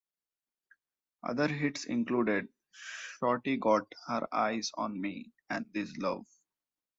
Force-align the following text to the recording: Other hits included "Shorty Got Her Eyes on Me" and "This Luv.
Other 1.21 1.47
hits 1.47 1.85
included 1.85 2.47
"Shorty 2.71 3.57
Got 3.57 3.93
Her 4.07 4.27
Eyes 4.33 4.71
on 4.75 4.99
Me" 4.99 5.31
and 5.47 5.67
"This 5.75 5.95
Luv. 5.97 6.25